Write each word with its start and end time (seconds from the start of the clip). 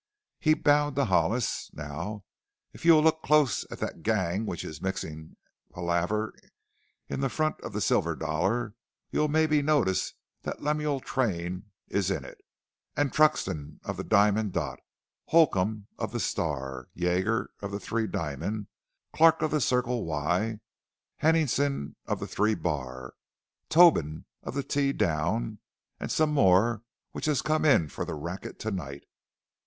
He 0.39 0.55
bowed 0.55 0.95
to 0.95 1.05
Hollis. 1.05 1.69
"Now, 1.75 2.23
if 2.73 2.85
you'll 2.85 3.03
look 3.03 3.21
close 3.21 3.67
at 3.71 3.77
that 3.81 4.01
gang 4.01 4.47
which 4.47 4.63
is 4.65 4.81
mixing 4.81 5.35
palaver 5.71 6.33
in 7.07 7.29
front 7.29 7.61
of 7.61 7.71
the 7.71 7.81
Silver 7.81 8.15
Dollar 8.15 8.73
you'll 9.11 9.27
mebbe 9.27 9.63
notice 9.63 10.15
that 10.41 10.59
Lemuel 10.59 11.01
Train 11.01 11.65
is 11.87 12.09
in 12.09 12.25
it, 12.25 12.41
an' 12.97 13.11
Truxton, 13.11 13.79
of 13.83 13.95
the 13.97 14.03
Diamond 14.03 14.53
Dot, 14.53 14.79
Holcomb, 15.25 15.85
of 15.99 16.13
the 16.13 16.19
Star, 16.19 16.87
Yeager, 16.95 17.49
of 17.59 17.69
the 17.69 17.79
Three 17.79 18.07
Diamond, 18.07 18.65
Clark, 19.13 19.43
of 19.43 19.51
the 19.51 19.61
Circle 19.61 20.03
Y, 20.05 20.59
Henningson, 21.17 21.95
of 22.07 22.19
the 22.19 22.25
Three 22.25 22.55
Bar, 22.55 23.13
Toban, 23.69 24.25
of 24.41 24.55
the 24.55 24.63
T 24.63 24.93
Down, 24.93 25.59
an' 25.99 26.09
some 26.09 26.31
more 26.33 26.81
which 27.11 27.25
has 27.25 27.43
come 27.43 27.63
in 27.63 27.87
for 27.87 28.03
the 28.03 28.15
racket 28.15 28.57
tonight. 28.57 29.03